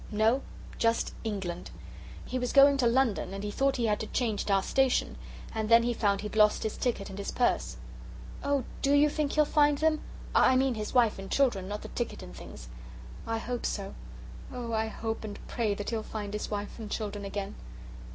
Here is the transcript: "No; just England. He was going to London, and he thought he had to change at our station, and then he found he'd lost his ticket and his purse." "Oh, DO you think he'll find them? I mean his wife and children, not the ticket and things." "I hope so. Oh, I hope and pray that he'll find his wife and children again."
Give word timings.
"No; 0.09 0.41
just 0.79 1.13
England. 1.23 1.69
He 2.25 2.39
was 2.39 2.51
going 2.53 2.75
to 2.77 2.87
London, 2.87 3.35
and 3.35 3.43
he 3.43 3.51
thought 3.51 3.75
he 3.75 3.85
had 3.85 3.99
to 3.99 4.07
change 4.07 4.41
at 4.41 4.49
our 4.49 4.63
station, 4.63 5.15
and 5.53 5.69
then 5.69 5.83
he 5.83 5.93
found 5.93 6.21
he'd 6.21 6.35
lost 6.35 6.63
his 6.63 6.75
ticket 6.75 7.11
and 7.11 7.19
his 7.19 7.29
purse." 7.31 7.77
"Oh, 8.43 8.63
DO 8.81 8.93
you 8.95 9.09
think 9.11 9.33
he'll 9.33 9.45
find 9.45 9.77
them? 9.77 10.01
I 10.33 10.55
mean 10.55 10.73
his 10.73 10.95
wife 10.95 11.19
and 11.19 11.29
children, 11.29 11.67
not 11.67 11.83
the 11.83 11.87
ticket 11.89 12.23
and 12.23 12.35
things." 12.35 12.67
"I 13.27 13.37
hope 13.37 13.63
so. 13.63 13.93
Oh, 14.51 14.73
I 14.73 14.87
hope 14.87 15.23
and 15.23 15.37
pray 15.47 15.75
that 15.75 15.91
he'll 15.91 16.01
find 16.01 16.33
his 16.33 16.49
wife 16.49 16.79
and 16.79 16.89
children 16.89 17.23
again." 17.23 17.53